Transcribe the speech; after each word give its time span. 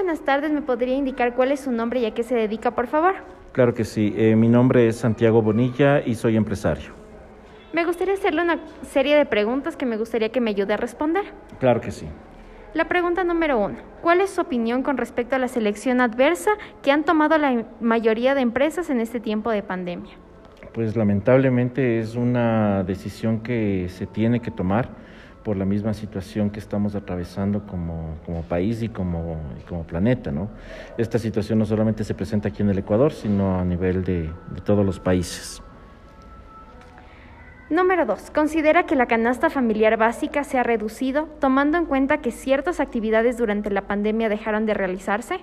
buenas 0.00 0.24
tardes. 0.24 0.50
¿Me 0.50 0.62
podría 0.62 0.96
indicar 0.96 1.34
cuál 1.34 1.52
es 1.52 1.60
su 1.60 1.70
nombre 1.70 2.00
y 2.00 2.06
a 2.06 2.14
qué 2.14 2.22
se 2.22 2.34
dedica, 2.34 2.70
por 2.70 2.86
favor? 2.86 3.16
Claro 3.52 3.74
que 3.74 3.84
sí. 3.84 4.14
Eh, 4.16 4.34
mi 4.34 4.48
nombre 4.48 4.88
es 4.88 4.96
Santiago 4.96 5.42
Bonilla 5.42 6.00
y 6.00 6.14
soy 6.14 6.36
empresario. 6.36 6.92
Me 7.74 7.84
gustaría 7.84 8.14
hacerle 8.14 8.40
una 8.40 8.60
serie 8.82 9.14
de 9.14 9.26
preguntas 9.26 9.76
que 9.76 9.84
me 9.84 9.98
gustaría 9.98 10.30
que 10.30 10.40
me 10.40 10.50
ayude 10.50 10.72
a 10.72 10.78
responder. 10.78 11.24
Claro 11.58 11.82
que 11.82 11.90
sí. 11.90 12.06
La 12.72 12.88
pregunta 12.88 13.24
número 13.24 13.58
uno. 13.58 13.76
¿Cuál 14.00 14.22
es 14.22 14.30
su 14.30 14.40
opinión 14.40 14.82
con 14.82 14.96
respecto 14.96 15.36
a 15.36 15.38
la 15.38 15.48
selección 15.48 16.00
adversa 16.00 16.52
que 16.82 16.92
han 16.92 17.04
tomado 17.04 17.36
la 17.36 17.66
mayoría 17.82 18.34
de 18.34 18.40
empresas 18.40 18.88
en 18.88 19.00
este 19.00 19.20
tiempo 19.20 19.50
de 19.50 19.62
pandemia? 19.62 20.14
Pues 20.72 20.96
lamentablemente 20.96 21.98
es 21.98 22.14
una 22.14 22.84
decisión 22.84 23.40
que 23.40 23.88
se 23.90 24.06
tiene 24.06 24.40
que 24.40 24.50
tomar 24.50 24.88
por 25.44 25.56
la 25.56 25.64
misma 25.64 25.94
situación 25.94 26.50
que 26.50 26.58
estamos 26.58 26.94
atravesando 26.94 27.66
como, 27.66 28.16
como 28.26 28.42
país 28.42 28.82
y 28.82 28.88
como, 28.88 29.38
como, 29.68 29.84
planeta. 29.84 30.30
¿no? 30.30 30.48
Esta 30.98 31.18
situación 31.18 31.58
no 31.58 31.64
solamente 31.64 32.04
se 32.04 32.14
presenta 32.14 32.48
aquí 32.48 32.62
en 32.62 32.70
el 32.70 32.78
Ecuador, 32.78 33.12
sino 33.12 33.58
a 33.58 33.64
nivel 33.64 34.04
de, 34.04 34.22
de 34.22 34.60
todos 34.64 34.84
los 34.84 35.00
países. 35.00 35.62
Número 37.70 38.04
2. 38.04 38.32
¿Considera 38.32 38.84
que 38.84 38.96
la 38.96 39.06
canasta 39.06 39.48
familiar 39.48 39.96
básica 39.96 40.42
se 40.42 40.58
ha 40.58 40.64
reducido 40.64 41.28
tomando 41.38 41.78
en 41.78 41.86
cuenta 41.86 42.18
que 42.20 42.32
ciertas 42.32 42.80
actividades 42.80 43.38
durante 43.38 43.70
la 43.70 43.82
pandemia 43.82 44.28
dejaron 44.28 44.66
de 44.66 44.74
realizarse? 44.74 45.38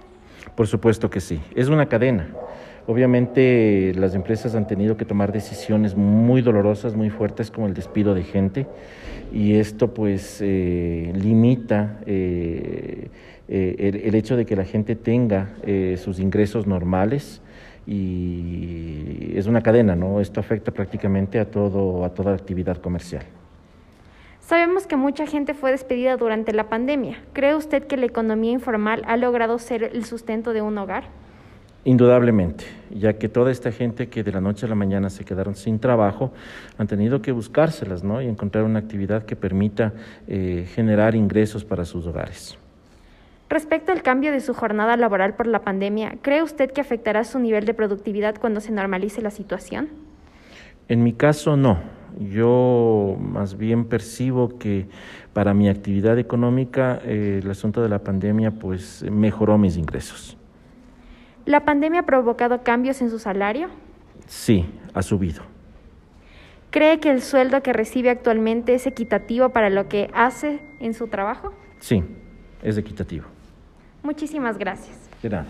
Por 0.55 0.67
supuesto 0.67 1.09
que 1.09 1.21
sí. 1.21 1.41
Es 1.55 1.69
una 1.69 1.87
cadena. 1.87 2.27
Obviamente 2.87 3.91
las 3.97 4.15
empresas 4.15 4.55
han 4.55 4.65
tenido 4.65 4.95
que 4.95 5.03
tomar 5.03 5.33
decisiones 5.33 5.95
muy 5.97 6.41
dolorosas, 6.41 6.95
muy 6.95 7.09
fuertes, 7.09 7.51
como 7.51 7.67
el 7.67 7.73
despido 7.73 8.15
de 8.15 8.23
gente, 8.23 8.65
y 9.33 9.55
esto 9.55 9.93
pues 9.93 10.39
eh, 10.41 11.11
limita 11.13 11.99
eh, 12.05 13.09
eh, 13.49 13.75
el, 13.77 13.95
el, 13.97 14.15
hecho 14.15 14.37
de 14.37 14.45
que 14.45 14.55
la 14.55 14.63
gente 14.63 14.95
tenga 14.95 15.49
sus 15.97 16.19
ingresos 16.19 16.65
normales 16.65 17.41
y 17.85 19.33
es 19.35 19.47
una 19.47 19.61
cadena, 19.61 19.97
¿no? 19.97 20.21
Esto 20.21 20.39
afecta 20.39 20.71
prácticamente 20.71 21.39
a 21.39 21.51
todo 21.51 22.05
a 22.05 22.13
toda 22.13 22.33
actividad 22.33 22.77
comercial. 22.77 23.23
Sabemos 24.39 24.87
que 24.87 24.95
mucha 24.95 25.27
gente 25.27 25.53
fue 25.53 25.71
despedida 25.71 26.15
durante 26.15 26.53
la 26.53 26.69
pandemia. 26.69 27.17
¿Cree 27.33 27.53
usted 27.53 27.83
que 27.85 27.97
la 27.97 28.05
economía 28.05 28.51
informal 28.51 29.03
ha 29.07 29.17
logrado 29.17 29.59
ser 29.59 29.83
el 29.83 30.05
sustento 30.05 30.53
de 30.53 30.61
un 30.61 30.77
hogar? 30.77 31.26
Indudablemente, 31.83 32.65
ya 32.91 33.13
que 33.13 33.29
toda 33.29 33.51
esta 33.51 33.71
gente 33.71 34.09
que 34.09 34.23
de 34.23 34.31
la 34.31 34.41
noche 34.41 34.65
a 34.65 34.69
la 34.69 34.75
mañana 34.75 35.09
se 35.09 35.23
quedaron 35.23 35.55
sin 35.55 35.79
trabajo 35.79 36.33
han 36.77 36.87
tenido 36.87 37.21
que 37.21 37.31
buscárselas 37.31 38.03
¿no? 38.03 38.21
y 38.21 38.27
encontrar 38.27 38.65
una 38.65 38.79
actividad 38.79 39.23
que 39.23 39.35
permita 39.35 39.93
eh, 40.27 40.67
generar 40.73 41.15
ingresos 41.15 41.63
para 41.63 41.85
sus 41.85 42.05
hogares. 42.05 42.57
Respecto 43.49 43.93
al 43.93 44.01
cambio 44.01 44.33
de 44.33 44.41
su 44.41 44.53
jornada 44.53 44.97
laboral 44.97 45.35
por 45.35 45.47
la 45.47 45.61
pandemia, 45.61 46.17
¿cree 46.21 46.43
usted 46.43 46.71
que 46.71 46.81
afectará 46.81 47.23
su 47.23 47.39
nivel 47.39 47.65
de 47.65 47.73
productividad 47.73 48.35
cuando 48.35 48.59
se 48.59 48.73
normalice 48.73 49.21
la 49.21 49.31
situación? 49.31 49.87
En 50.89 51.03
mi 51.03 51.13
caso, 51.13 51.55
no. 51.55 51.79
Yo 52.19 53.15
más 53.19 53.57
bien 53.57 53.85
percibo 53.85 54.57
que 54.57 54.87
para 55.33 55.53
mi 55.53 55.69
actividad 55.69 56.17
económica 56.17 56.99
eh, 57.05 57.39
el 57.41 57.49
asunto 57.49 57.81
de 57.81 57.89
la 57.89 57.99
pandemia 57.99 58.51
pues 58.51 59.05
mejoró 59.09 59.57
mis 59.57 59.77
ingresos. 59.77 60.37
¿La 61.47 61.63
pandemia 61.63 62.01
ha 62.01 62.05
provocado 62.05 62.61
cambios 62.61 63.01
en 63.01 63.09
su 63.09 63.19
salario? 63.19 63.69
Sí, 64.27 64.65
ha 64.93 65.01
subido. 65.01 65.43
¿Cree 66.71 66.99
que 66.99 67.09
el 67.09 67.21
sueldo 67.21 67.63
que 67.63 67.71
recibe 67.71 68.09
actualmente 68.09 68.73
es 68.73 68.85
equitativo 68.85 69.47
para 69.51 69.69
lo 69.69 69.87
que 69.87 70.09
hace 70.13 70.59
en 70.81 70.93
su 70.93 71.07
trabajo? 71.07 71.53
Sí, 71.79 72.03
es 72.61 72.77
equitativo. 72.77 73.27
Muchísimas 74.03 74.57
gracias. 74.57 74.97
De 75.23 75.29
nada. 75.29 75.47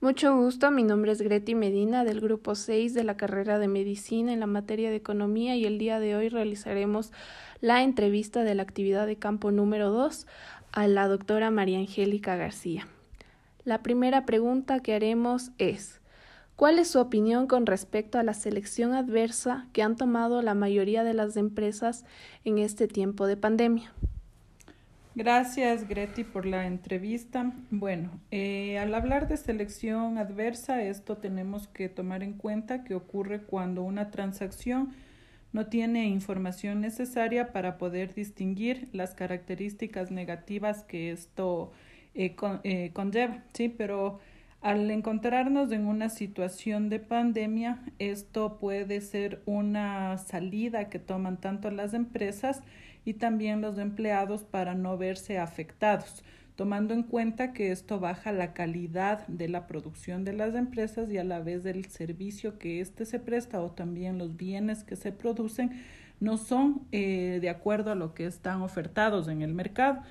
Mucho 0.00 0.36
gusto, 0.36 0.70
mi 0.70 0.84
nombre 0.84 1.10
es 1.10 1.20
Greti 1.20 1.56
Medina 1.56 2.04
del 2.04 2.20
grupo 2.20 2.54
6 2.54 2.94
de 2.94 3.02
la 3.02 3.16
carrera 3.16 3.58
de 3.58 3.66
medicina 3.66 4.32
en 4.32 4.38
la 4.38 4.46
materia 4.46 4.90
de 4.90 4.96
economía 4.96 5.56
y 5.56 5.64
el 5.64 5.78
día 5.78 5.98
de 5.98 6.14
hoy 6.14 6.28
realizaremos 6.28 7.12
la 7.60 7.82
entrevista 7.82 8.44
de 8.44 8.54
la 8.54 8.62
actividad 8.62 9.08
de 9.08 9.16
campo 9.16 9.50
número 9.50 9.90
2 9.90 10.28
a 10.70 10.86
la 10.86 11.08
doctora 11.08 11.50
María 11.50 11.80
Angélica 11.80 12.36
García. 12.36 12.86
La 13.66 13.82
primera 13.82 14.24
pregunta 14.26 14.78
que 14.78 14.94
haremos 14.94 15.50
es 15.58 16.00
¿Cuál 16.54 16.78
es 16.78 16.88
su 16.88 17.00
opinión 17.00 17.48
con 17.48 17.66
respecto 17.66 18.16
a 18.16 18.22
la 18.22 18.32
selección 18.32 18.94
adversa 18.94 19.66
que 19.72 19.82
han 19.82 19.96
tomado 19.96 20.40
la 20.40 20.54
mayoría 20.54 21.02
de 21.02 21.14
las 21.14 21.36
empresas 21.36 22.04
en 22.44 22.58
este 22.58 22.86
tiempo 22.86 23.26
de 23.26 23.36
pandemia? 23.36 23.92
Gracias, 25.16 25.88
Greti, 25.88 26.22
por 26.22 26.46
la 26.46 26.68
entrevista. 26.68 27.52
Bueno, 27.72 28.20
eh, 28.30 28.78
al 28.78 28.94
hablar 28.94 29.26
de 29.26 29.36
selección 29.36 30.16
adversa, 30.16 30.80
esto 30.80 31.16
tenemos 31.16 31.66
que 31.66 31.88
tomar 31.88 32.22
en 32.22 32.34
cuenta 32.34 32.84
que 32.84 32.94
ocurre 32.94 33.42
cuando 33.42 33.82
una 33.82 34.12
transacción 34.12 34.94
no 35.52 35.66
tiene 35.66 36.06
información 36.06 36.80
necesaria 36.80 37.52
para 37.52 37.78
poder 37.78 38.14
distinguir 38.14 38.88
las 38.92 39.14
características 39.14 40.12
negativas 40.12 40.84
que 40.84 41.10
esto 41.10 41.72
eh, 42.16 42.34
eh, 42.64 42.90
conlleva, 42.92 43.44
¿sí? 43.52 43.68
Pero 43.68 44.18
al 44.60 44.90
encontrarnos 44.90 45.70
en 45.70 45.86
una 45.86 46.08
situación 46.08 46.88
de 46.88 46.98
pandemia, 46.98 47.82
esto 47.98 48.58
puede 48.58 49.00
ser 49.00 49.42
una 49.46 50.18
salida 50.18 50.88
que 50.88 50.98
toman 50.98 51.36
tanto 51.36 51.70
las 51.70 51.94
empresas 51.94 52.62
y 53.04 53.14
también 53.14 53.60
los 53.60 53.78
empleados 53.78 54.42
para 54.42 54.74
no 54.74 54.98
verse 54.98 55.38
afectados, 55.38 56.24
tomando 56.56 56.94
en 56.94 57.04
cuenta 57.04 57.52
que 57.52 57.70
esto 57.70 58.00
baja 58.00 58.32
la 58.32 58.54
calidad 58.54 59.26
de 59.28 59.48
la 59.48 59.66
producción 59.66 60.24
de 60.24 60.32
las 60.32 60.54
empresas 60.54 61.10
y 61.10 61.18
a 61.18 61.24
la 61.24 61.40
vez 61.40 61.62
del 61.62 61.84
servicio 61.84 62.58
que 62.58 62.80
éste 62.80 63.04
se 63.04 63.20
presta 63.20 63.60
o 63.60 63.70
también 63.70 64.18
los 64.18 64.36
bienes 64.36 64.82
que 64.82 64.96
se 64.96 65.12
producen 65.12 65.84
no 66.18 66.38
son 66.38 66.82
eh, 66.92 67.38
de 67.40 67.50
acuerdo 67.50 67.92
a 67.92 67.94
lo 67.94 68.14
que 68.14 68.26
están 68.26 68.62
ofertados 68.62 69.28
en 69.28 69.42
el 69.42 69.52
mercado. 69.52 70.02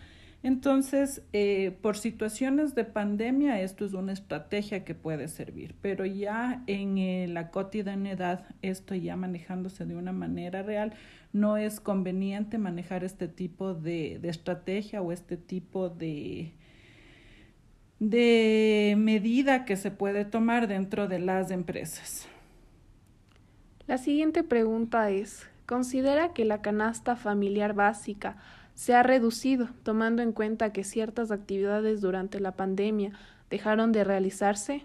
Entonces, 0.46 1.24
eh, 1.34 1.76
por 1.82 1.98
situaciones 1.98 2.76
de 2.76 2.84
pandemia, 2.84 3.62
esto 3.62 3.84
es 3.84 3.94
una 3.94 4.14
estrategia 4.14 4.86
que 4.86 4.94
puede 4.94 5.28
servir, 5.28 5.74
pero 5.82 6.06
ya 6.06 6.62
en 6.68 7.00
eh, 7.00 7.28
la 7.28 7.50
cotidianidad, 7.50 8.46
esto 8.62 8.94
ya 8.94 9.16
manejándose 9.16 9.88
de 9.88 9.96
una 9.96 10.12
manera 10.12 10.62
real, 10.62 10.94
no 11.34 11.58
es 11.58 11.80
conveniente 11.80 12.60
manejar 12.60 13.04
este 13.04 13.28
tipo 13.28 13.74
de, 13.74 14.20
estrategia 14.22 15.02
o 15.02 15.12
este 15.12 15.36
tipo 15.36 15.90
de 15.90 16.54
medida 18.00 19.66
que 19.66 19.78
se 19.78 19.90
puede 19.90 20.26
tomar 20.26 20.68
dentro 20.68 21.08
de 21.08 21.18
las 21.18 21.50
empresas. 21.50 22.28
La 23.88 23.98
siguiente 23.98 24.44
pregunta 24.44 25.10
es, 25.10 25.50
¿considera 25.66 26.34
que 26.34 26.46
la 26.46 26.62
canasta 26.62 27.16
familiar 27.16 27.74
básica 27.74 28.38
se 28.76 28.94
ha 28.94 29.02
reducido, 29.02 29.70
tomando 29.84 30.22
en 30.22 30.34
cuenta 30.34 30.72
que 30.72 30.84
ciertas 30.84 31.32
actividades 31.32 32.02
durante 32.02 32.40
la 32.40 32.52
pandemia 32.52 33.14
dejaron 33.50 33.92
de 33.92 34.04
realizarse? 34.04 34.84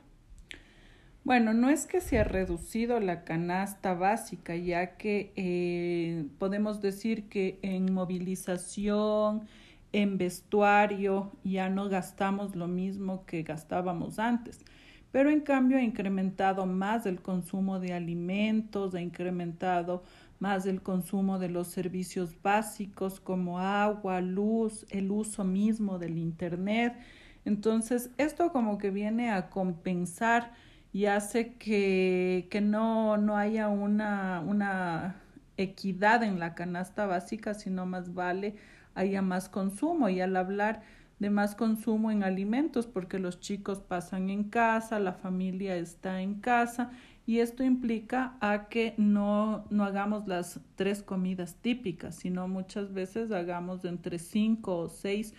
Bueno, 1.23 1.53
no 1.53 1.69
es 1.69 1.87
que 1.87 2.01
se 2.01 2.19
ha 2.19 2.25
reducido 2.25 2.99
la 2.99 3.25
canasta 3.25 3.93
básica, 3.93 4.56
ya 4.56 4.97
que 4.97 5.33
eh, 5.37 6.25
podemos 6.39 6.81
decir 6.81 7.28
que 7.28 7.59
en 7.61 7.93
movilización, 7.93 9.47
en 9.93 10.17
vestuario, 10.17 11.33
ya 11.45 11.69
no 11.69 11.89
gastamos 11.89 12.57
lo 12.57 12.69
mismo 12.69 13.27
que 13.27 13.43
gastábamos 13.43 14.19
antes. 14.19 14.65
Pero 15.12 15.31
en 15.31 15.41
cambio 15.41 15.78
ha 15.78 15.82
incrementado 15.82 16.66
más 16.66 17.06
el 17.06 17.21
consumo 17.21 17.81
de 17.81 17.93
alimentos, 17.93 18.94
ha 18.94 19.00
incrementado 19.00 20.04
más 20.38 20.66
el 20.66 20.82
consumo 20.82 21.38
de 21.38 21.48
los 21.48 21.69
servicios 21.69 22.41
básicos 22.43 23.21
como 23.21 23.59
agua, 23.59 24.21
luz, 24.21 24.87
el 24.91 25.10
uso 25.10 25.44
mismo 25.44 25.98
del 25.98 26.16
Internet. 26.16 26.97
Entonces, 27.45 28.10
esto 28.18 28.53
como 28.53 28.78
que 28.78 28.91
viene 28.91 29.30
a 29.30 29.51
compensar 29.51 30.53
y 30.92 31.07
hace 31.07 31.54
que, 31.54 32.48
que 32.51 32.60
no, 32.60 33.16
no 33.16 33.36
haya 33.36 33.68
una, 33.68 34.42
una 34.47 35.16
equidad 35.56 36.22
en 36.22 36.39
la 36.39 36.54
canasta 36.54 37.06
básica, 37.06 37.54
sino 37.54 37.86
más 37.86 38.15
vale 38.15 38.56
haya 38.95 39.22
más 39.22 39.48
consumo. 39.48 40.09
Y 40.09 40.21
al 40.21 40.36
hablar 40.36 40.83
de 41.21 41.31
más 41.31 41.55
consumo 41.55 42.11
en 42.11 42.25
alimentos, 42.25 42.87
porque 42.87 43.19
los 43.19 43.39
chicos 43.39 43.78
pasan 43.81 44.31
en 44.31 44.45
casa, 44.45 44.99
la 44.99 45.13
familia 45.13 45.77
está 45.77 46.22
en 46.22 46.34
casa, 46.41 46.91
y 47.27 47.39
esto 47.39 47.63
implica 47.63 48.34
a 48.41 48.69
que 48.69 48.95
no, 48.97 49.65
no 49.71 49.84
hagamos 49.84 50.27
las 50.27 50.59
tres 50.75 51.03
comidas 51.03 51.55
típicas, 51.55 52.17
sino 52.17 52.49
muchas 52.49 52.93
veces 52.93 53.31
hagamos 53.31 53.84
entre 53.84 54.19
cinco 54.19 54.78
o 54.78 54.89
seis 54.89 55.34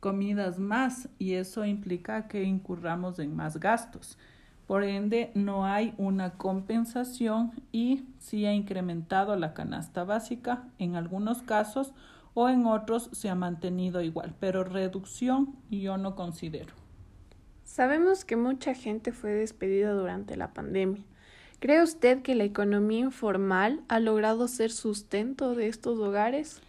comidas 0.00 0.58
más 0.58 1.08
y 1.18 1.34
eso 1.34 1.64
implica 1.64 2.28
que 2.28 2.44
incurramos 2.44 3.18
en 3.18 3.34
más 3.34 3.58
gastos. 3.58 4.16
Por 4.66 4.84
ende, 4.84 5.30
no 5.34 5.66
hay 5.66 5.92
una 5.98 6.34
compensación 6.34 7.52
y 7.72 8.04
sí 8.18 8.46
ha 8.46 8.54
incrementado 8.54 9.36
la 9.36 9.52
canasta 9.52 10.04
básica 10.04 10.64
en 10.78 10.96
algunos 10.96 11.42
casos 11.42 11.92
o 12.34 12.48
en 12.48 12.66
otros 12.66 13.08
se 13.12 13.28
ha 13.28 13.34
mantenido 13.34 14.02
igual, 14.02 14.34
pero 14.38 14.64
reducción 14.64 15.56
yo 15.70 15.96
no 15.96 16.16
considero. 16.16 16.74
Sabemos 17.64 18.24
que 18.24 18.36
mucha 18.36 18.74
gente 18.74 19.12
fue 19.12 19.32
despedida 19.32 19.92
durante 19.92 20.36
la 20.36 20.52
pandemia. 20.52 21.02
¿Cree 21.60 21.82
usted 21.82 22.22
que 22.22 22.34
la 22.34 22.44
economía 22.44 23.00
informal 23.00 23.82
ha 23.88 23.98
logrado 23.98 24.48
ser 24.48 24.70
sustento 24.70 25.54
de 25.54 25.68
estos 25.68 25.98
hogares? 25.98 26.60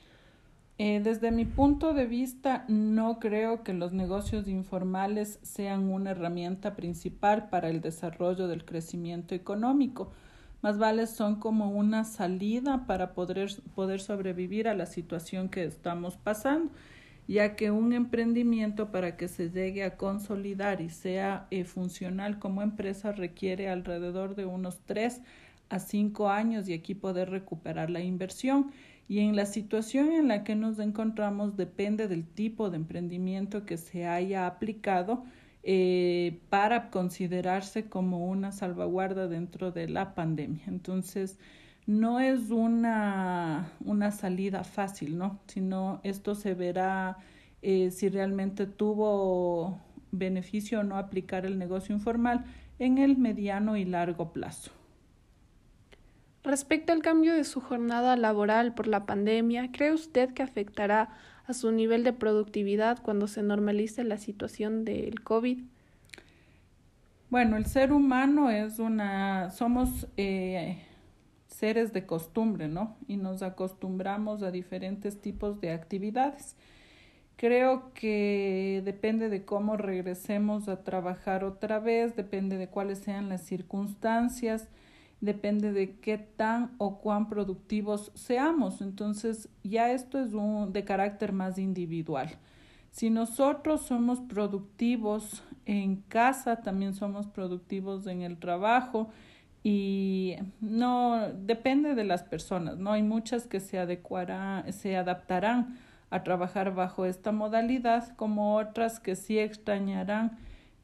Eh, 0.77 1.01
desde 1.03 1.31
mi 1.31 1.45
punto 1.45 1.93
de 1.93 2.05
vista, 2.05 2.65
no 2.67 3.19
creo 3.19 3.63
que 3.63 3.73
los 3.73 3.93
negocios 3.93 4.47
informales 4.47 5.39
sean 5.41 5.89
una 5.89 6.11
herramienta 6.11 6.75
principal 6.75 7.49
para 7.49 7.69
el 7.69 7.81
desarrollo 7.81 8.47
del 8.47 8.65
crecimiento 8.65 9.35
económico. 9.35 10.11
Más 10.65 10.79
vale 10.79 11.05
son 11.05 11.35
como 11.35 11.69
una 11.69 12.03
salida 12.05 12.87
para 12.87 13.13
poder, 13.13 13.51
poder 13.75 14.01
sobrevivir 14.01 14.67
a 14.67 14.73
la 14.73 14.87
situación 14.87 15.47
que 15.47 15.63
estamos 15.63 16.17
pasando, 16.17 16.71
ya 17.27 17.55
que 17.55 17.69
un 17.69 17.93
emprendimiento 17.93 18.89
para 18.89 19.15
que 19.15 19.27
se 19.27 19.51
llegue 19.51 19.83
a 19.83 19.95
consolidar 19.95 20.81
y 20.81 20.89
sea 20.89 21.45
eh, 21.51 21.65
funcional 21.65 22.39
como 22.39 22.63
empresa 22.63 23.11
requiere 23.11 23.69
alrededor 23.69 24.33
de 24.33 24.47
unos 24.47 24.79
tres 24.87 25.21
a 25.69 25.77
cinco 25.77 26.29
años 26.29 26.67
y 26.67 26.73
aquí 26.73 26.95
poder 26.95 27.29
recuperar 27.29 27.91
la 27.91 28.01
inversión. 28.01 28.71
Y 29.07 29.19
en 29.19 29.35
la 29.35 29.45
situación 29.45 30.13
en 30.13 30.27
la 30.29 30.43
que 30.43 30.55
nos 30.55 30.79
encontramos 30.79 31.57
depende 31.57 32.07
del 32.07 32.25
tipo 32.25 32.71
de 32.71 32.77
emprendimiento 32.77 33.67
que 33.67 33.77
se 33.77 34.07
haya 34.07 34.47
aplicado 34.47 35.25
eh, 35.67 36.41
para 36.49 36.91
considerarse 36.91 37.89
como 37.89 38.27
una 38.27 38.51
salvaguarda 38.51 39.27
dentro 39.27 39.71
de 39.71 39.89
la 39.89 40.13
pandemia. 40.13 40.63
Entonces, 40.67 41.39
no 41.87 42.19
es 42.19 42.51
una, 42.51 43.71
una 43.83 44.11
salida 44.11 44.63
fácil, 44.63 45.17
¿no? 45.17 45.39
Sino 45.47 46.01
esto 46.03 46.35
se 46.35 46.53
verá 46.53 47.17
eh, 47.63 47.89
si 47.89 48.09
realmente 48.09 48.67
tuvo 48.67 49.79
beneficio 50.11 50.81
o 50.81 50.83
no 50.83 50.97
aplicar 50.97 51.47
el 51.47 51.57
negocio 51.57 51.95
informal 51.95 52.45
en 52.77 52.99
el 52.99 53.17
mediano 53.17 53.75
y 53.75 53.85
largo 53.85 54.33
plazo. 54.33 54.69
Respecto 56.43 56.93
al 56.93 57.01
cambio 57.01 57.33
de 57.33 57.43
su 57.43 57.59
jornada 57.59 58.15
laboral 58.15 58.75
por 58.75 58.85
la 58.85 59.07
pandemia, 59.07 59.71
¿cree 59.71 59.93
usted 59.93 60.31
que 60.35 60.43
afectará 60.43 61.09
a 61.47 61.53
su 61.53 61.71
nivel 61.71 62.03
de 62.03 62.13
productividad 62.13 63.01
cuando 63.01 63.27
se 63.27 63.43
normalice 63.43 64.03
la 64.03 64.17
situación 64.17 64.85
del 64.85 65.21
COVID? 65.21 65.59
Bueno, 67.29 67.57
el 67.57 67.65
ser 67.65 67.91
humano 67.91 68.49
es 68.49 68.79
una, 68.79 69.49
somos 69.51 70.07
eh, 70.17 70.77
seres 71.47 71.93
de 71.93 72.05
costumbre, 72.05 72.67
¿no? 72.67 72.95
Y 73.07 73.17
nos 73.17 73.41
acostumbramos 73.41 74.43
a 74.43 74.51
diferentes 74.51 75.21
tipos 75.21 75.59
de 75.59 75.71
actividades. 75.71 76.55
Creo 77.37 77.91
que 77.93 78.81
depende 78.85 79.29
de 79.29 79.43
cómo 79.43 79.75
regresemos 79.75 80.69
a 80.69 80.83
trabajar 80.83 81.43
otra 81.43 81.79
vez, 81.79 82.15
depende 82.15 82.57
de 82.57 82.69
cuáles 82.69 82.99
sean 82.99 83.27
las 83.27 83.41
circunstancias 83.41 84.69
depende 85.21 85.71
de 85.71 85.97
qué 85.99 86.17
tan 86.17 86.71
o 86.77 86.99
cuán 86.99 87.27
productivos 87.29 88.11
seamos. 88.15 88.81
Entonces, 88.81 89.49
ya 89.63 89.91
esto 89.91 90.19
es 90.19 90.33
un, 90.33 90.73
de 90.73 90.83
carácter 90.83 91.31
más 91.31 91.57
individual. 91.57 92.37
Si 92.91 93.09
nosotros 93.09 93.81
somos 93.81 94.21
productivos 94.21 95.43
en 95.65 95.97
casa, 95.97 96.61
también 96.61 96.93
somos 96.93 97.27
productivos 97.27 98.07
en 98.07 98.21
el 98.21 98.37
trabajo 98.37 99.09
y 99.63 100.35
no 100.61 101.29
depende 101.33 101.95
de 101.95 102.03
las 102.03 102.23
personas, 102.23 102.77
¿no? 102.77 102.91
Hay 102.91 103.03
muchas 103.03 103.47
que 103.47 103.59
se 103.59 103.79
adecuarán, 103.79 104.71
se 104.71 104.95
adaptarán 104.95 105.77
a 106.09 106.23
trabajar 106.23 106.73
bajo 106.73 107.05
esta 107.05 107.31
modalidad, 107.31 108.15
como 108.15 108.55
otras 108.55 108.99
que 108.99 109.15
sí 109.15 109.39
extrañarán 109.39 110.37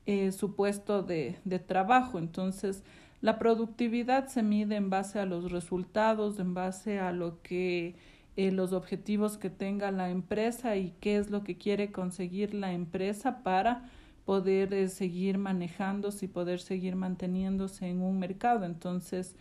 eh, 0.07 0.31
su 0.31 0.55
puesto 0.55 1.03
de, 1.03 1.37
de 1.45 1.59
trabajo. 1.59 2.17
Entonces, 2.17 2.83
la 3.21 3.37
productividad 3.37 4.27
se 4.27 4.43
mide 4.43 4.75
en 4.75 4.89
base 4.89 5.19
a 5.19 5.25
los 5.25 5.51
resultados, 5.51 6.39
en 6.39 6.53
base 6.53 6.99
a 6.99 7.11
lo 7.11 7.41
que 7.43 7.95
eh, 8.35 8.51
los 8.51 8.73
objetivos 8.73 9.37
que 9.37 9.49
tenga 9.49 9.91
la 9.91 10.09
empresa 10.09 10.75
y 10.75 10.93
qué 10.99 11.17
es 11.17 11.29
lo 11.29 11.43
que 11.43 11.57
quiere 11.57 11.91
conseguir 11.91 12.53
la 12.53 12.73
empresa 12.73 13.43
para 13.43 13.89
poder 14.25 14.73
eh, 14.73 14.87
seguir 14.89 15.37
manejándose 15.37 16.25
y 16.25 16.29
poder 16.29 16.59
seguir 16.59 16.95
manteniéndose 16.95 17.87
en 17.87 18.01
un 18.01 18.19
mercado. 18.19 18.65
Entonces, 18.65 19.35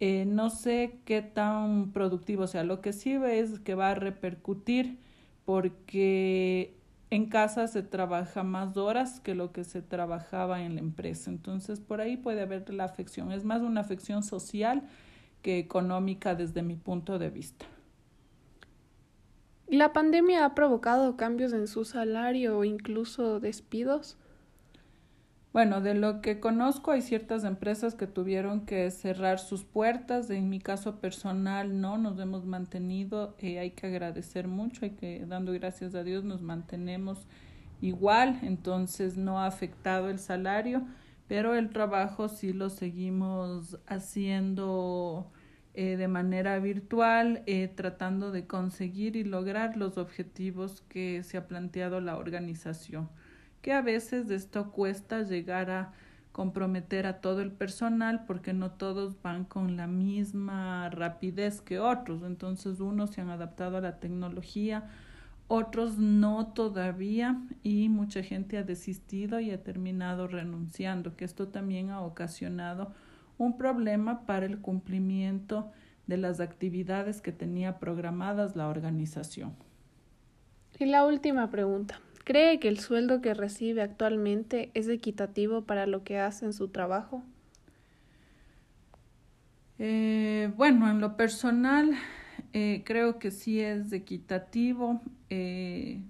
eh, 0.00 0.24
no 0.26 0.48
sé 0.50 1.00
qué 1.04 1.22
tan 1.22 1.92
productivo 1.92 2.46
sea. 2.46 2.64
Lo 2.64 2.80
que 2.80 2.92
sí 2.94 3.12
es 3.12 3.60
que 3.60 3.74
va 3.74 3.90
a 3.90 3.94
repercutir 3.94 4.98
porque 5.44 6.79
en 7.10 7.26
casa 7.26 7.66
se 7.66 7.82
trabaja 7.82 8.44
más 8.44 8.76
horas 8.76 9.20
que 9.20 9.34
lo 9.34 9.52
que 9.52 9.64
se 9.64 9.82
trabajaba 9.82 10.62
en 10.62 10.76
la 10.76 10.80
empresa. 10.80 11.30
Entonces, 11.30 11.80
por 11.80 12.00
ahí 12.00 12.16
puede 12.16 12.42
haber 12.42 12.72
la 12.72 12.84
afección. 12.84 13.32
Es 13.32 13.44
más 13.44 13.62
una 13.62 13.80
afección 13.80 14.22
social 14.22 14.84
que 15.42 15.58
económica 15.58 16.36
desde 16.36 16.62
mi 16.62 16.76
punto 16.76 17.18
de 17.18 17.30
vista. 17.30 17.66
¿La 19.66 19.92
pandemia 19.92 20.44
ha 20.44 20.54
provocado 20.54 21.16
cambios 21.16 21.52
en 21.52 21.66
su 21.66 21.84
salario 21.84 22.58
o 22.58 22.64
incluso 22.64 23.40
despidos? 23.40 24.16
Bueno, 25.52 25.80
de 25.80 25.94
lo 25.94 26.20
que 26.20 26.38
conozco 26.38 26.92
hay 26.92 27.02
ciertas 27.02 27.42
empresas 27.42 27.96
que 27.96 28.06
tuvieron 28.06 28.66
que 28.66 28.88
cerrar 28.92 29.40
sus 29.40 29.64
puertas. 29.64 30.30
En 30.30 30.48
mi 30.48 30.60
caso 30.60 31.00
personal 31.00 31.80
no, 31.80 31.98
nos 31.98 32.20
hemos 32.20 32.46
mantenido. 32.46 33.34
Eh, 33.40 33.58
hay 33.58 33.72
que 33.72 33.88
agradecer 33.88 34.46
mucho, 34.46 34.84
hay 34.84 34.92
que 34.92 35.24
dando 35.26 35.52
gracias 35.52 35.96
a 35.96 36.04
Dios 36.04 36.22
nos 36.22 36.40
mantenemos 36.40 37.26
igual, 37.80 38.38
entonces 38.42 39.16
no 39.16 39.40
ha 39.40 39.46
afectado 39.46 40.10
el 40.10 40.18
salario, 40.20 40.86
pero 41.26 41.54
el 41.54 41.70
trabajo 41.70 42.28
sí 42.28 42.52
lo 42.52 42.70
seguimos 42.70 43.78
haciendo 43.86 45.32
eh, 45.74 45.96
de 45.96 46.06
manera 46.06 46.58
virtual, 46.60 47.42
eh, 47.46 47.68
tratando 47.68 48.30
de 48.30 48.46
conseguir 48.46 49.16
y 49.16 49.24
lograr 49.24 49.76
los 49.76 49.98
objetivos 49.98 50.82
que 50.82 51.24
se 51.24 51.38
ha 51.38 51.48
planteado 51.48 52.00
la 52.00 52.16
organización 52.16 53.08
que 53.62 53.72
a 53.72 53.82
veces 53.82 54.30
esto 54.30 54.70
cuesta 54.70 55.22
llegar 55.22 55.70
a 55.70 55.92
comprometer 56.32 57.06
a 57.06 57.20
todo 57.20 57.42
el 57.42 57.50
personal 57.50 58.24
porque 58.24 58.52
no 58.52 58.70
todos 58.70 59.20
van 59.20 59.44
con 59.44 59.76
la 59.76 59.86
misma 59.86 60.88
rapidez 60.90 61.60
que 61.60 61.78
otros. 61.78 62.22
Entonces 62.22 62.80
unos 62.80 63.10
se 63.10 63.20
han 63.20 63.30
adaptado 63.30 63.76
a 63.76 63.80
la 63.80 63.98
tecnología, 63.98 64.88
otros 65.48 65.98
no 65.98 66.48
todavía 66.48 67.40
y 67.62 67.88
mucha 67.88 68.22
gente 68.22 68.56
ha 68.56 68.62
desistido 68.62 69.40
y 69.40 69.50
ha 69.50 69.62
terminado 69.62 70.28
renunciando, 70.28 71.16
que 71.16 71.24
esto 71.24 71.48
también 71.48 71.90
ha 71.90 72.00
ocasionado 72.00 72.92
un 73.36 73.56
problema 73.56 74.26
para 74.26 74.46
el 74.46 74.60
cumplimiento 74.60 75.72
de 76.06 76.18
las 76.18 76.40
actividades 76.40 77.20
que 77.20 77.32
tenía 77.32 77.78
programadas 77.78 78.54
la 78.54 78.68
organización. 78.68 79.54
Y 80.78 80.86
la 80.86 81.04
última 81.04 81.50
pregunta. 81.50 82.00
¿Cree 82.24 82.60
que 82.60 82.68
el 82.68 82.78
sueldo 82.78 83.20
que 83.20 83.34
recibe 83.34 83.82
actualmente 83.82 84.70
es 84.74 84.88
equitativo 84.88 85.62
para 85.62 85.86
lo 85.86 86.04
que 86.04 86.18
hace 86.18 86.44
en 86.44 86.52
su 86.52 86.68
trabajo? 86.68 87.22
Eh, 89.78 90.52
bueno, 90.56 90.90
en 90.90 91.00
lo 91.00 91.16
personal 91.16 91.94
eh, 92.52 92.82
creo 92.84 93.18
que 93.18 93.30
sí 93.30 93.60
es 93.60 93.92
equitativo. 93.92 95.00
Eh, 95.30 96.02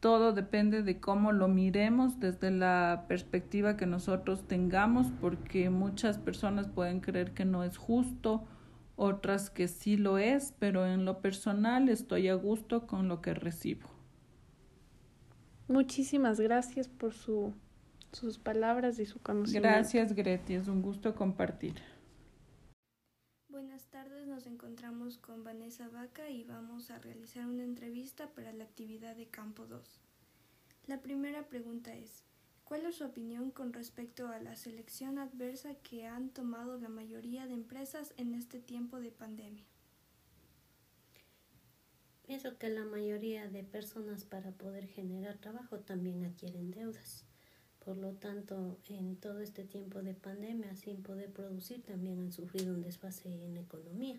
todo 0.00 0.32
depende 0.32 0.82
de 0.82 1.00
cómo 1.00 1.32
lo 1.32 1.48
miremos 1.48 2.20
desde 2.20 2.50
la 2.50 3.04
perspectiva 3.08 3.76
que 3.76 3.86
nosotros 3.86 4.46
tengamos, 4.46 5.12
porque 5.20 5.70
muchas 5.70 6.18
personas 6.18 6.68
pueden 6.68 7.00
creer 7.00 7.32
que 7.32 7.44
no 7.44 7.64
es 7.64 7.76
justo, 7.76 8.44
otras 8.96 9.50
que 9.50 9.68
sí 9.68 9.96
lo 9.96 10.18
es, 10.18 10.54
pero 10.58 10.86
en 10.86 11.04
lo 11.04 11.20
personal 11.20 11.88
estoy 11.88 12.28
a 12.28 12.34
gusto 12.34 12.86
con 12.86 13.08
lo 13.08 13.20
que 13.22 13.34
recibo. 13.34 13.95
Muchísimas 15.68 16.38
gracias 16.38 16.88
por 16.88 17.12
su, 17.12 17.52
sus 18.12 18.38
palabras 18.38 18.98
y 18.98 19.06
su 19.06 19.20
conocimiento. 19.20 19.68
Gracias, 19.68 20.14
Greti. 20.14 20.54
Es 20.54 20.68
un 20.68 20.80
gusto 20.80 21.14
compartir. 21.14 21.74
Buenas 23.48 23.86
tardes, 23.86 24.26
nos 24.28 24.46
encontramos 24.46 25.18
con 25.18 25.42
Vanessa 25.42 25.88
Vaca 25.88 26.30
y 26.30 26.44
vamos 26.44 26.90
a 26.90 26.98
realizar 26.98 27.46
una 27.46 27.64
entrevista 27.64 28.28
para 28.28 28.52
la 28.52 28.64
actividad 28.64 29.16
de 29.16 29.26
Campo 29.26 29.66
2. 29.66 30.00
La 30.86 31.00
primera 31.00 31.48
pregunta 31.48 31.94
es, 31.94 32.22
¿cuál 32.64 32.86
es 32.86 32.96
su 32.96 33.04
opinión 33.04 33.50
con 33.50 33.72
respecto 33.72 34.28
a 34.28 34.38
la 34.38 34.54
selección 34.54 35.18
adversa 35.18 35.74
que 35.82 36.06
han 36.06 36.28
tomado 36.28 36.78
la 36.78 36.88
mayoría 36.88 37.46
de 37.46 37.54
empresas 37.54 38.14
en 38.18 38.34
este 38.34 38.60
tiempo 38.60 39.00
de 39.00 39.10
pandemia? 39.10 39.64
Pienso 42.26 42.58
que 42.58 42.68
la 42.68 42.84
mayoría 42.84 43.48
de 43.48 43.62
personas 43.62 44.24
para 44.24 44.50
poder 44.50 44.88
generar 44.88 45.38
trabajo 45.38 45.78
también 45.78 46.24
adquieren 46.24 46.72
deudas. 46.72 47.24
Por 47.84 47.96
lo 47.96 48.14
tanto, 48.14 48.80
en 48.88 49.14
todo 49.14 49.38
este 49.38 49.62
tiempo 49.62 50.02
de 50.02 50.14
pandemia, 50.14 50.74
sin 50.74 51.04
poder 51.04 51.30
producir, 51.30 51.84
también 51.84 52.18
han 52.18 52.32
sufrido 52.32 52.74
un 52.74 52.82
desfase 52.82 53.32
en 53.32 53.54
la 53.54 53.60
economía. 53.60 54.18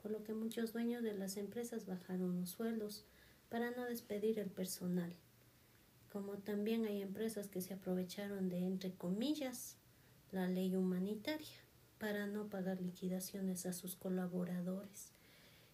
por 0.00 0.10
lo 0.10 0.24
que 0.24 0.34
muchos 0.34 0.72
dueños 0.72 1.04
de 1.04 1.14
las 1.14 1.36
empresas 1.36 1.86
bajaron 1.86 2.40
los 2.40 2.50
sueldos 2.50 3.04
para 3.48 3.70
no 3.70 3.84
despedir 3.84 4.40
el 4.40 4.50
personal. 4.50 5.14
Como 6.12 6.38
también 6.38 6.84
hay 6.86 7.02
empresas 7.02 7.48
que 7.48 7.60
se 7.60 7.74
aprovecharon 7.74 8.48
de, 8.48 8.58
entre 8.58 8.92
comillas, 8.92 9.76
la 10.32 10.48
ley 10.48 10.74
humanitaria 10.74 11.56
para 11.98 12.26
no 12.26 12.48
pagar 12.48 12.80
liquidaciones 12.80 13.64
a 13.64 13.72
sus 13.72 13.94
colaboradores 13.94 15.12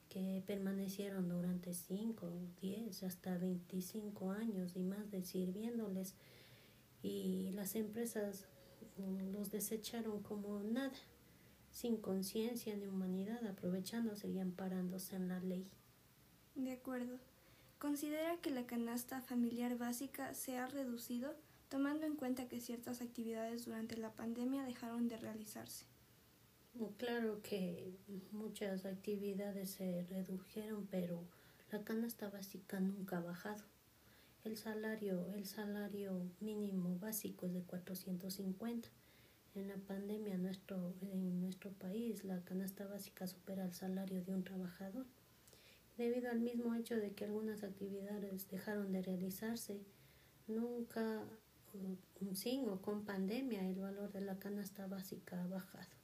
que 0.08 0.42
permanecieron 0.46 1.28
durante 1.28 1.74
5, 1.74 2.30
10, 2.60 3.02
hasta 3.02 3.36
25 3.36 4.30
años 4.30 4.76
y 4.76 4.82
más 4.82 5.10
de 5.10 5.22
sirviéndoles 5.22 6.14
y 7.02 7.50
las 7.52 7.74
empresas 7.74 8.46
mm, 8.96 9.32
los 9.32 9.50
desecharon 9.50 10.22
como 10.22 10.60
nada, 10.60 10.92
sin 11.70 11.98
conciencia 11.98 12.76
ni 12.76 12.86
humanidad, 12.86 13.46
aprovechándose 13.46 14.28
y 14.28 14.38
amparándose 14.38 15.16
en 15.16 15.28
la 15.28 15.40
ley. 15.40 15.66
De 16.54 16.72
acuerdo. 16.72 17.18
¿Considera 17.78 18.36
que 18.38 18.50
la 18.50 18.66
canasta 18.66 19.20
familiar 19.20 19.78
básica 19.78 20.34
se 20.34 20.58
ha 20.58 20.66
reducido 20.66 21.36
tomando 21.68 22.06
en 22.06 22.16
cuenta 22.16 22.48
que 22.48 22.60
ciertas 22.60 23.00
actividades 23.00 23.66
durante 23.66 23.96
la 23.96 24.10
pandemia 24.12 24.64
dejaron 24.64 25.06
de 25.06 25.16
realizarse? 25.16 25.84
Claro 26.96 27.42
que 27.42 27.92
muchas 28.30 28.86
actividades 28.86 29.70
se 29.70 30.04
redujeron, 30.04 30.86
pero 30.86 31.24
la 31.72 31.82
canasta 31.82 32.30
básica 32.30 32.78
nunca 32.78 33.18
ha 33.18 33.20
bajado. 33.20 33.64
El 34.44 34.56
salario, 34.56 35.34
el 35.34 35.44
salario 35.44 36.30
mínimo 36.38 36.96
básico 37.00 37.46
es 37.46 37.54
de 37.54 37.62
450. 37.62 38.88
En 39.56 39.66
la 39.66 39.76
pandemia 39.76 40.38
nuestro, 40.38 40.94
en 41.02 41.40
nuestro 41.40 41.72
país 41.72 42.22
la 42.22 42.44
canasta 42.44 42.86
básica 42.86 43.26
supera 43.26 43.64
el 43.64 43.72
salario 43.72 44.22
de 44.22 44.32
un 44.32 44.44
trabajador. 44.44 45.06
Debido 45.96 46.30
al 46.30 46.38
mismo 46.38 46.76
hecho 46.76 46.94
de 46.94 47.10
que 47.10 47.24
algunas 47.24 47.64
actividades 47.64 48.48
dejaron 48.50 48.92
de 48.92 49.02
realizarse, 49.02 49.80
nunca, 50.46 51.24
sin 52.34 52.68
o 52.68 52.80
con 52.80 53.04
pandemia, 53.04 53.68
el 53.68 53.80
valor 53.80 54.12
de 54.12 54.20
la 54.20 54.38
canasta 54.38 54.86
básica 54.86 55.42
ha 55.42 55.48
bajado. 55.48 55.97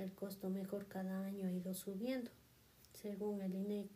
El 0.00 0.14
costo 0.14 0.48
mejor 0.48 0.86
cada 0.86 1.26
año 1.26 1.46
ha 1.46 1.52
ido 1.52 1.74
subiendo. 1.74 2.30
Según 2.94 3.42
el 3.42 3.54
INEC, 3.54 3.86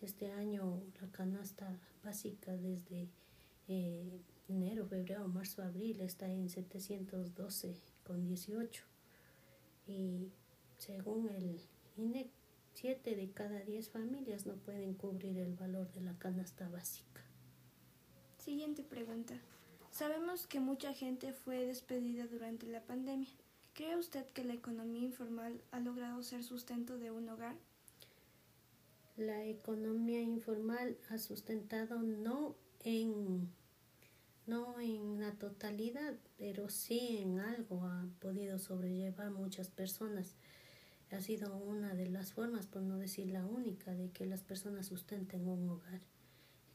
este 0.00 0.32
año 0.32 0.82
la 0.98 1.10
canasta 1.12 1.78
básica 2.02 2.56
desde 2.56 3.10
eh, 3.68 4.22
enero, 4.48 4.86
febrero, 4.86 5.28
marzo, 5.28 5.62
abril 5.62 6.00
está 6.00 6.26
en 6.26 6.48
712 6.48 7.76
con 8.02 8.24
18 8.24 8.84
y 9.86 10.32
según 10.78 11.28
el 11.28 11.60
INEC 11.98 12.30
7 12.72 13.14
de 13.14 13.30
cada 13.30 13.60
10 13.60 13.90
familias 13.90 14.46
no 14.46 14.54
pueden 14.54 14.94
cubrir 14.94 15.36
el 15.36 15.52
valor 15.52 15.92
de 15.92 16.00
la 16.00 16.18
canasta 16.18 16.66
básica. 16.70 17.20
Siguiente 18.38 18.82
pregunta. 18.82 19.34
Sabemos 19.90 20.46
que 20.46 20.60
mucha 20.60 20.94
gente 20.94 21.34
fue 21.34 21.66
despedida 21.66 22.26
durante 22.26 22.66
la 22.66 22.80
pandemia. 22.80 23.28
¿Cree 23.74 23.96
usted 23.96 24.26
que 24.26 24.44
la 24.44 24.52
economía 24.52 25.02
informal 25.02 25.58
ha 25.70 25.80
logrado 25.80 26.22
ser 26.22 26.44
sustento 26.44 26.98
de 26.98 27.10
un 27.10 27.26
hogar? 27.30 27.56
La 29.16 29.46
economía 29.46 30.20
informal 30.20 30.98
ha 31.08 31.16
sustentado 31.16 32.02
no 32.02 32.54
en 32.84 33.48
no 34.46 34.78
en 34.78 35.20
la 35.20 35.32
totalidad, 35.32 36.18
pero 36.36 36.68
sí 36.68 37.18
en 37.20 37.38
algo 37.38 37.84
ha 37.86 38.06
podido 38.20 38.58
sobrellevar 38.58 39.30
muchas 39.30 39.70
personas. 39.70 40.34
Ha 41.10 41.22
sido 41.22 41.56
una 41.56 41.94
de 41.94 42.10
las 42.10 42.32
formas, 42.32 42.66
por 42.66 42.82
no 42.82 42.98
decir 42.98 43.28
la 43.28 43.46
única, 43.46 43.94
de 43.94 44.10
que 44.10 44.26
las 44.26 44.42
personas 44.42 44.86
sustenten 44.86 45.48
un 45.48 45.68
hogar. 45.70 46.00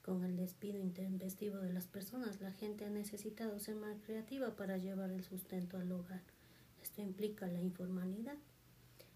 Con 0.01 0.24
el 0.24 0.36
despido 0.36 0.80
intempestivo 0.80 1.58
de 1.58 1.74
las 1.74 1.86
personas, 1.86 2.42
la 2.42 2.54
gente 2.54 2.86
ha 2.86 2.89
necesitado 2.89 3.60
ser 3.60 3.75
más 3.75 4.00
creativa 4.00 4.56
para 4.56 4.77
llevar 4.77 5.12
el 5.12 5.24
sustento 5.24 5.77
al 5.77 5.92
hogar. 5.92 6.37
Esto 6.88 7.01
implica 7.01 7.48
la 7.48 7.60
informalidad, 7.60 8.38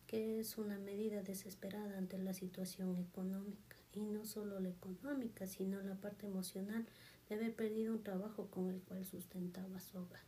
que 0.06 0.42
es 0.42 0.58
una 0.58 0.78
medida 0.78 1.24
desesperada 1.24 1.98
ante 1.98 2.18
la 2.18 2.34
situación 2.34 2.98
económica, 2.98 3.78
y 3.94 4.02
no 4.02 4.26
solo 4.26 4.60
la 4.60 4.68
económica, 4.68 5.48
sino 5.48 5.82
la 5.82 5.96
parte 5.96 6.26
emocional 6.26 6.86
de 7.30 7.36
haber 7.36 7.56
perdido 7.56 7.94
un 7.94 8.04
trabajo 8.04 8.48
con 8.48 8.70
el 8.70 8.82
cual 8.82 9.06
sustentaba 9.06 9.80
su 9.80 10.00
hogar. 10.00 10.20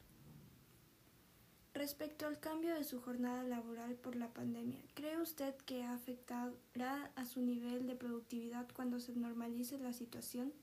Respecto 1.73 2.27
al 2.27 2.39
cambio 2.39 2.75
de 2.75 2.85
su 2.85 3.01
jornada 3.01 3.43
laboral 3.43 3.95
por 3.95 4.15
la 4.15 4.33
pandemia, 4.33 4.79
¿cree 4.93 5.19
usted 5.19 5.53
que 5.65 5.83
afectará 5.83 7.11
a 7.15 7.25
su 7.25 7.41
nivel 7.41 7.87
de 7.87 7.95
productividad 7.95 8.69
cuando 8.73 9.01
se 9.01 9.17
normalice 9.17 9.77
la 9.79 9.91
situación? 9.91 10.53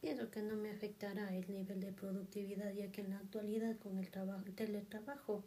Pienso 0.00 0.30
que 0.30 0.40
no 0.40 0.56
me 0.56 0.70
afectará 0.70 1.36
el 1.36 1.52
nivel 1.52 1.80
de 1.80 1.92
productividad, 1.92 2.72
ya 2.72 2.90
que 2.90 3.02
en 3.02 3.10
la 3.10 3.18
actualidad 3.18 3.76
con 3.76 3.98
el, 3.98 4.10
trabajo, 4.10 4.42
el 4.46 4.54
teletrabajo 4.54 5.44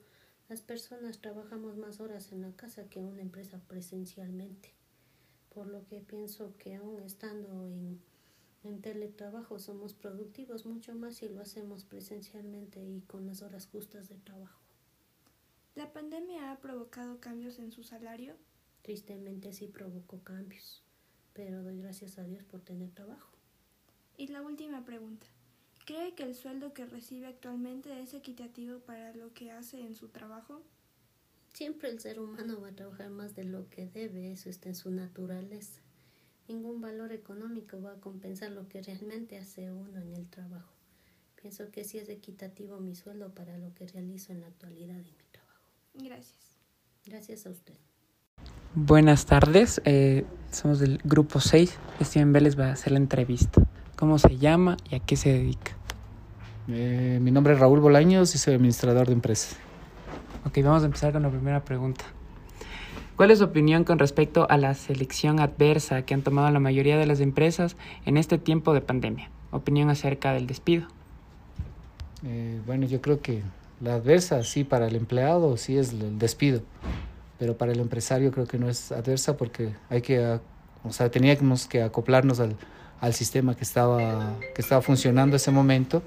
las 0.49 0.61
personas 0.61 1.19
trabajamos 1.19 1.77
más 1.77 1.99
horas 1.99 2.31
en 2.31 2.41
la 2.41 2.51
casa 2.51 2.89
que 2.89 2.99
en 2.99 3.05
una 3.05 3.21
empresa 3.21 3.59
presencialmente, 3.67 4.73
por 5.53 5.67
lo 5.67 5.85
que 5.87 5.99
pienso 6.01 6.55
que 6.57 6.75
aún 6.75 7.01
estando 7.01 7.67
en 7.67 7.99
en 8.67 8.81
teletrabajo 8.81 9.59
somos 9.59 9.93
productivos 9.93 10.65
mucho 10.65 10.93
más 10.93 11.17
si 11.17 11.29
lo 11.29 11.41
hacemos 11.41 11.85
presencialmente 11.85 12.83
y 12.83 13.01
con 13.01 13.25
las 13.25 13.41
horas 13.41 13.67
justas 13.67 14.09
de 14.09 14.15
trabajo. 14.15 14.59
¿La 15.75 15.93
pandemia 15.93 16.51
ha 16.51 16.59
provocado 16.59 17.19
cambios 17.19 17.59
en 17.59 17.71
su 17.71 17.83
salario? 17.83 18.35
Tristemente 18.81 19.53
sí 19.53 19.67
provocó 19.67 20.19
cambios, 20.23 20.83
pero 21.33 21.63
doy 21.63 21.79
gracias 21.79 22.17
a 22.17 22.23
Dios 22.23 22.43
por 22.43 22.61
tener 22.61 22.89
trabajo. 22.91 23.31
Y 24.17 24.27
la 24.27 24.41
última 24.41 24.83
pregunta. 24.83 25.27
¿Cree 25.87 26.15
que 26.15 26.23
el 26.23 26.35
sueldo 26.35 26.73
que 26.73 26.85
recibe 26.85 27.27
actualmente 27.27 28.01
es 28.01 28.13
equitativo 28.13 28.79
para 28.79 29.15
lo 29.15 29.33
que 29.33 29.51
hace 29.51 29.79
en 29.79 29.95
su 29.95 30.09
trabajo? 30.09 30.61
Siempre 31.53 31.89
el 31.89 32.01
ser 32.01 32.19
humano 32.19 32.59
va 32.59 32.67
a 32.67 32.75
trabajar 32.75 33.09
más 33.09 33.37
de 33.37 33.45
lo 33.45 33.69
que 33.69 33.87
debe, 33.87 34.33
eso 34.33 34.49
está 34.49 34.67
en 34.67 34.75
su 34.75 34.91
naturaleza. 34.91 35.79
Ningún 36.49 36.81
valor 36.81 37.13
económico 37.13 37.81
va 37.81 37.93
a 37.93 38.01
compensar 38.01 38.51
lo 38.51 38.67
que 38.67 38.81
realmente 38.81 39.37
hace 39.37 39.71
uno 39.71 40.01
en 40.01 40.13
el 40.13 40.27
trabajo. 40.27 40.73
Pienso 41.41 41.71
que 41.71 41.85
sí 41.85 41.99
es 41.99 42.09
equitativo 42.09 42.81
mi 42.81 42.93
sueldo 42.93 43.33
para 43.33 43.57
lo 43.57 43.73
que 43.73 43.87
realizo 43.87 44.33
en 44.33 44.41
la 44.41 44.47
actualidad 44.47 44.97
en 44.97 45.05
mi 45.05 45.25
trabajo. 45.31 45.69
Gracias. 45.93 46.57
Gracias 47.05 47.45
a 47.45 47.51
usted. 47.51 47.75
Buenas 48.75 49.25
tardes, 49.25 49.81
eh, 49.85 50.25
somos 50.51 50.79
del 50.79 50.97
grupo 51.05 51.39
6. 51.39 51.79
Steven 52.01 52.33
Vélez 52.33 52.59
va 52.59 52.67
a 52.67 52.73
hacer 52.73 52.91
la 52.91 52.99
entrevista. 52.99 53.65
¿Cómo 53.95 54.19
se 54.19 54.37
llama 54.37 54.75
y 54.91 54.95
a 54.95 54.99
qué 54.99 55.15
se 55.15 55.29
dedica? 55.29 55.76
Eh, 56.69 57.19
mi 57.21 57.31
nombre 57.31 57.53
es 57.53 57.59
Raúl 57.59 57.79
Bolaños 57.79 58.35
y 58.35 58.37
soy 58.37 58.55
administrador 58.55 59.07
de 59.07 59.13
empresas. 59.13 59.55
Ok, 60.45 60.57
vamos 60.63 60.83
a 60.83 60.87
empezar 60.87 61.13
con 61.13 61.23
la 61.23 61.29
primera 61.29 61.63
pregunta. 61.63 62.03
¿Cuál 63.15 63.31
es 63.31 63.39
su 63.39 63.45
opinión 63.45 63.85
con 63.85 63.99
respecto 63.99 64.47
a 64.49 64.57
la 64.57 64.73
selección 64.73 65.39
adversa 65.39 66.01
que 66.01 66.13
han 66.13 66.23
tomado 66.23 66.49
la 66.51 66.59
mayoría 66.59 66.97
de 66.97 67.05
las 67.05 67.21
empresas 67.21 67.77
en 68.05 68.17
este 68.17 68.37
tiempo 68.37 68.73
de 68.73 68.81
pandemia? 68.81 69.29
Opinión 69.51 69.89
acerca 69.89 70.33
del 70.33 70.45
despido. 70.45 70.87
Eh, 72.25 72.59
bueno, 72.65 72.85
yo 72.85 73.01
creo 73.01 73.21
que 73.21 73.43
la 73.79 73.93
adversa, 73.93 74.43
sí, 74.43 74.65
para 74.65 74.87
el 74.87 74.95
empleado 74.97 75.55
sí 75.55 75.77
es 75.77 75.93
el 75.93 76.19
despido, 76.19 76.61
pero 77.39 77.57
para 77.57 77.71
el 77.71 77.79
empresario 77.79 78.31
creo 78.31 78.45
que 78.45 78.57
no 78.57 78.69
es 78.69 78.91
adversa 78.91 79.37
porque 79.37 79.73
hay 79.89 80.01
que, 80.01 80.39
o 80.83 80.91
sea, 80.91 81.09
teníamos 81.09 81.65
que 81.65 81.81
acoplarnos 81.81 82.41
al, 82.41 82.57
al 82.99 83.13
sistema 83.13 83.55
que 83.55 83.63
estaba, 83.63 84.35
que 84.53 84.61
estaba 84.61 84.81
funcionando 84.81 85.37
ese 85.37 85.51
momento 85.51 86.03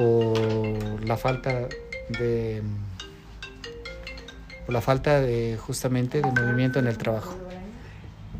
por 0.00 1.04
la 1.06 1.18
falta 1.18 1.68
de 2.08 2.62
la 4.66 4.80
falta 4.80 5.20
de 5.20 5.58
justamente 5.60 6.22
de 6.22 6.30
movimiento 6.30 6.78
en 6.78 6.86
el 6.86 6.96
trabajo. 6.96 7.34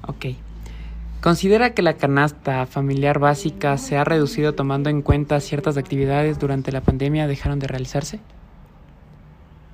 Ok. 0.07 0.27
¿Considera 1.21 1.75
que 1.75 1.83
la 1.83 1.95
canasta 1.95 2.65
familiar 2.65 3.19
básica 3.19 3.77
se 3.77 3.99
ha 3.99 4.05
reducido 4.05 4.55
tomando 4.55 4.89
en 4.89 5.03
cuenta 5.03 5.39
ciertas 5.41 5.77
actividades 5.77 6.39
durante 6.39 6.73
la 6.73 6.81
pandemia 6.81 7.27
dejaron 7.27 7.59
de 7.59 7.67
realizarse? 7.67 8.21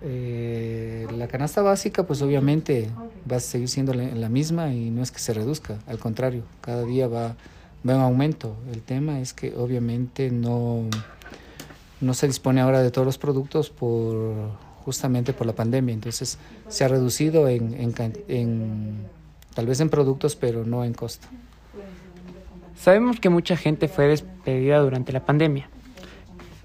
Eh, 0.02 1.07
la 1.16 1.28
canasta 1.28 1.62
básica 1.62 2.05
pues 2.05 2.21
obviamente 2.21 2.90
va 3.31 3.37
a 3.37 3.40
seguir 3.40 3.69
siendo 3.69 3.95
la, 3.95 4.28
misma 4.28 4.73
y 4.73 4.90
no 4.90 5.02
es 5.02 5.12
que 5.12 5.21
se 5.21 5.35
reduzca, 5.35 5.78
al 5.87 5.99
contrario, 5.99 6.43
cada 6.62 6.83
día 6.83 7.07
va, 7.07 7.37
va 7.88 7.95
en 7.95 8.00
aumento. 8.00 8.57
El 8.73 8.83
tema 8.83 9.21
es 9.21 9.33
que 9.33 9.55
obviamente 9.57 10.33
no, 10.33 10.88
no 12.00 12.15
se 12.15 12.26
dispone 12.26 12.61
ahora 12.61 12.83
de 12.83 12.91
todos 12.91 13.07
los 13.07 13.19
productos 13.19 13.71
por 13.71 14.35
justamente 14.85 15.33
por 15.33 15.47
la 15.47 15.53
pandemia. 15.53 15.93
Entonces 15.95 16.38
se 16.69 16.85
ha 16.85 16.88
reducido 16.88 17.49
en, 17.49 17.75
en, 18.29 19.07
tal 19.55 19.67
vez 19.67 19.81
en 19.81 19.91
productos, 19.91 20.37
pero 20.37 20.65
no 20.65 20.85
en 20.85 20.95
costo. 20.95 21.26
Sabemos 22.79 23.19
que 23.19 23.29
mucha 23.29 23.57
gente 23.57 23.88
fue 23.88 24.07
despedida 24.07 24.79
durante 24.79 25.12
la 25.12 25.25
pandemia. 25.25 25.69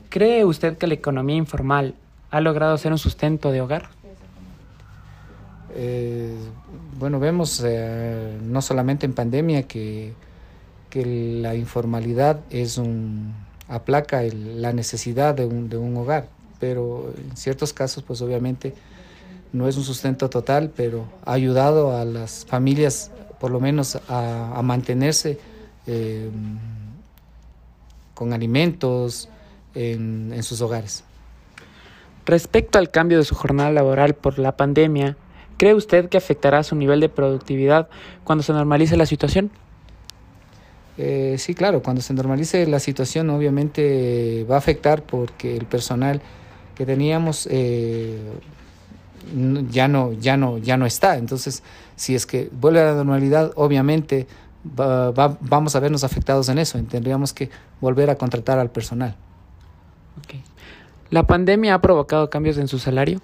¿Cree 0.10 0.46
usted 0.46 0.78
que 0.78 0.86
la 0.86 0.94
economía 0.94 1.38
informal 1.38 1.96
ha 2.30 2.42
logrado 2.42 2.78
ser 2.78 2.92
un 2.92 3.00
sustento 3.00 3.52
de 3.52 3.62
hogar? 3.62 3.90
Eh, 5.74 6.36
bueno, 7.00 7.20
vemos 7.20 7.64
eh, 7.66 8.38
no 8.44 8.62
solamente 8.62 9.06
en 9.06 9.14
pandemia 9.14 9.64
que, 9.64 10.14
que 10.92 11.40
la 11.42 11.56
informalidad 11.56 12.42
es 12.52 12.78
un, 12.78 13.34
aplaca 13.72 14.22
la 14.22 14.74
necesidad 14.74 15.34
de 15.34 15.46
un, 15.46 15.70
de 15.70 15.78
un 15.78 15.96
hogar, 15.96 16.28
pero 16.60 17.13
en 17.18 17.38
ciertos 17.38 17.72
casos, 17.72 18.04
pues 18.04 18.22
obviamente 18.22 18.74
no 19.54 19.68
es 19.68 19.78
un 19.78 19.84
sustento 19.84 20.30
total, 20.30 20.72
pero 20.75 21.06
ha 21.25 21.34
ayudado 21.34 21.96
a 21.96 22.04
las 22.04 22.46
familias 22.46 23.12
por 23.40 23.50
lo 23.50 23.60
menos 23.60 23.98
a, 24.08 24.62
mantenerse 24.62 25.40
eh, 25.88 26.30
con 28.13 28.34
alimentos 28.34 29.30
en, 29.74 30.32
en 30.34 30.44
sus 30.44 30.62
hogares. 30.62 31.04
Respecto 32.25 32.78
al 32.78 32.92
cambio 32.92 33.18
de 33.18 33.24
su 33.24 33.36
jornada 33.36 33.72
laboral 33.72 34.16
por 34.16 34.38
la 34.38 34.56
pandemia, 34.58 35.16
¿cree 35.58 35.74
usted 35.74 36.10
que 36.10 36.18
afectará 36.18 36.62
su 36.63 36.75
nivel 36.75 37.00
de 37.00 37.10
productividad 37.10 37.88
cuando 38.25 38.44
se 38.44 38.51
normalice 38.51 38.98
la 38.98 39.06
situación? 39.06 39.50
Eh, 41.03 41.38
sí, 41.39 41.55
claro, 41.55 41.81
cuando 41.81 42.00
se 42.03 42.13
normalice 42.13 42.67
la 42.67 42.79
situación 42.79 43.31
obviamente 43.31 44.46
va 44.50 44.53
a 44.53 44.58
afectar 44.60 45.01
porque 45.01 45.58
el 45.58 45.65
personal 45.65 46.22
que 46.75 46.86
teníamos 46.86 47.48
eh, 47.50 48.20
ya 49.72 49.88
no, 49.88 50.13
ya 50.13 50.38
no, 50.38 50.60
ya 50.60 50.77
no 50.77 50.86
está. 50.86 51.17
Entonces, 51.17 51.63
si 51.96 52.13
es 52.13 52.27
que 52.27 52.50
vuelve 52.51 52.81
a 52.81 52.86
la 52.86 52.93
normalidad, 52.93 53.51
obviamente 53.55 54.27
vamos 54.63 55.75
a 55.75 55.79
vernos 55.79 56.03
afectados 56.03 56.50
en 56.50 56.60
eso. 56.60 56.79
Tendríamos 56.84 57.34
que 57.34 57.50
volver 57.79 58.12
a 58.12 58.15
contratar 58.15 58.60
al 58.60 58.70
personal. 58.70 59.15
¿La 61.10 61.25
pandemia 61.25 61.74
ha 61.74 61.81
provocado 61.81 62.29
cambios 62.29 62.60
en 62.60 62.67
su 62.67 62.77
salario? 62.77 63.22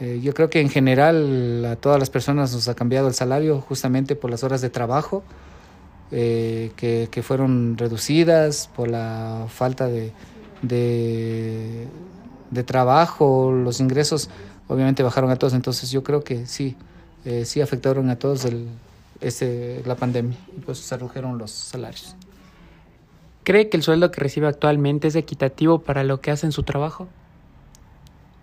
Eh, 0.00 0.18
yo 0.24 0.34
creo 0.34 0.50
que 0.50 0.60
en 0.60 0.70
general 0.70 1.64
a 1.64 1.76
todas 1.76 2.00
las 2.00 2.10
personas 2.10 2.52
nos 2.52 2.66
ha 2.66 2.74
cambiado 2.74 3.06
el 3.06 3.14
salario 3.14 3.60
justamente 3.60 4.16
por 4.16 4.28
las 4.28 4.42
horas 4.42 4.60
de 4.60 4.70
trabajo 4.70 5.22
eh, 6.10 6.72
que, 6.76 7.08
que, 7.10 7.22
fueron 7.22 7.76
reducidas, 7.76 8.70
por 8.74 8.88
la 8.88 9.46
falta 9.48 9.86
de, 9.88 10.12
de, 10.62 11.88
de, 12.50 12.64
trabajo, 12.64 13.50
los 13.52 13.80
ingresos 13.80 14.30
obviamente 14.68 15.02
bajaron 15.02 15.30
a 15.30 15.36
todos, 15.36 15.54
entonces 15.54 15.90
yo 15.90 16.02
creo 16.02 16.22
que 16.22 16.46
sí, 16.46 16.76
eh, 17.24 17.44
sí 17.44 17.60
afectaron 17.60 18.08
a 18.10 18.16
todos 18.16 18.44
el, 18.44 18.68
este, 19.20 19.82
la 19.84 19.96
pandemia 19.96 20.38
y 20.56 20.60
pues 20.60 20.78
se 20.78 20.96
redujeron 20.96 21.38
los 21.38 21.50
salarios. 21.50 22.14
¿Cree 23.44 23.68
que 23.68 23.76
el 23.76 23.82
sueldo 23.82 24.10
que 24.10 24.20
recibe 24.20 24.48
actualmente 24.48 25.08
es 25.08 25.14
equitativo 25.14 25.78
para 25.78 26.02
lo 26.02 26.20
que 26.20 26.32
hace 26.32 26.46
en 26.46 26.52
su 26.52 26.64
trabajo? 26.64 27.06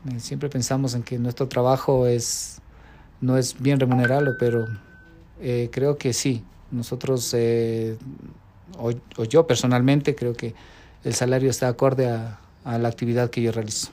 Eh, 0.10 0.20
siempre 0.20 0.50
pensamos 0.50 0.96
en 0.96 1.04
que 1.04 1.18
nuestro 1.18 1.48
trabajo 1.48 2.08
es, 2.08 2.62
no 3.20 3.38
es 3.38 3.62
bien 3.62 3.80
remunerado, 3.80 4.38
pero 4.38 4.66
eh, 5.42 5.70
creo 5.72 5.98
que 5.98 6.14
sí. 6.14 6.44
Nosotros, 6.74 7.34
eh, 7.34 7.98
o, 8.78 8.92
yo 9.24 9.48
personalmente, 9.48 10.16
creo 10.16 10.34
que 10.34 10.54
el 11.04 11.14
salario 11.14 11.50
está 11.50 11.68
acorde 11.68 12.10
a, 12.10 12.40
a 12.66 12.78
la 12.78 12.90
actividad 12.90 13.30
que 13.30 13.42
yo 13.42 13.52
realizo. 13.52 13.90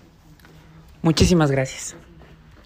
Muchísimas 1.03 1.51
gracias. 1.51 1.95